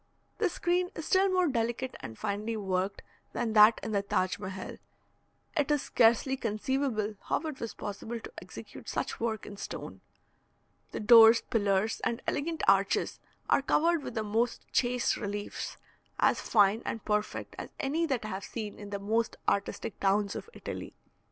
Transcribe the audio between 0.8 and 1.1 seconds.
is